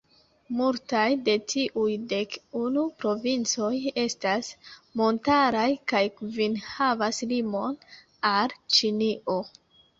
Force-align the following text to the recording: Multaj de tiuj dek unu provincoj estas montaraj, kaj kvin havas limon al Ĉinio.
Multaj 0.59 1.09
de 1.27 1.35
tiuj 1.51 1.89
dek 2.13 2.37
unu 2.61 2.85
provincoj 3.03 3.69
estas 4.05 4.51
montaraj, 5.03 5.69
kaj 5.95 6.03
kvin 6.19 6.59
havas 6.73 7.25
limon 7.35 7.81
al 8.37 8.61
Ĉinio. 8.79 9.41